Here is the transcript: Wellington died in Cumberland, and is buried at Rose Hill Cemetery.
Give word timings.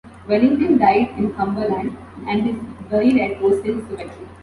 Wellington 0.27 0.79
died 0.79 1.09
in 1.19 1.31
Cumberland, 1.35 1.95
and 2.27 2.49
is 2.49 2.55
buried 2.89 3.19
at 3.21 3.39
Rose 3.39 3.63
Hill 3.63 3.85
Cemetery. 3.87 4.27